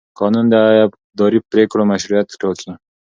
قانون 0.19 0.45
د 0.53 0.55
اداري 1.13 1.39
پرېکړو 1.51 1.83
مشروعیت 1.91 2.27
ټاکي. 2.41 2.71